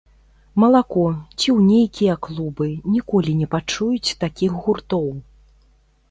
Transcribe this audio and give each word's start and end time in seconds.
Малако, 0.61 1.01
ці 1.37 1.49
ў 1.55 1.57
нейкія 1.71 2.13
клубы, 2.27 2.69
ніколі 2.93 3.35
не 3.41 3.47
пачуюць 3.53 4.15
такіх 4.23 4.57
гуртоў. 4.63 5.05